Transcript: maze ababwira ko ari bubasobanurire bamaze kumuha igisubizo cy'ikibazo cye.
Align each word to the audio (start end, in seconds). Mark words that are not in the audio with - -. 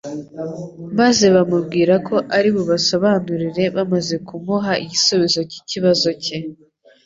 maze 0.99 1.23
ababwira 1.41 1.93
ko 2.07 2.15
ari 2.37 2.49
bubasobanurire 2.55 3.63
bamaze 3.75 4.15
kumuha 4.27 4.71
igisubizo 4.83 5.39
cy'ikibazo 5.51 6.09
cye. 6.23 6.37